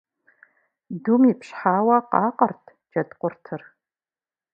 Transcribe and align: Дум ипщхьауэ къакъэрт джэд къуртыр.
Дум 1.03 1.21
ипщхьауэ 1.31 1.97
къакъэрт 2.11 2.63
джэд 2.89 3.09
къуртыр. 3.19 3.61